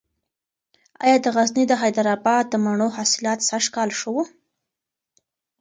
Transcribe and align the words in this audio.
ایا 1.03 1.17
د 1.23 1.27
غزني 1.35 1.63
د 1.67 1.73
حیدر 1.81 2.07
اباد 2.17 2.45
د 2.49 2.53
مڼو 2.63 2.87
حاصلات 2.97 3.39
سږکال 3.49 3.89
ښه 3.99 4.09
و؟ 4.13 4.15